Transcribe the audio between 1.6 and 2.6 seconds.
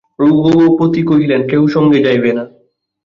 সঙ্গে যাইবে না।